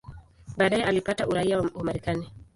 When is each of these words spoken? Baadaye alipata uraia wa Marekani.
Baadaye 0.57 0.83
alipata 0.83 1.27
uraia 1.27 1.57
wa 1.61 1.83
Marekani. 1.83 2.31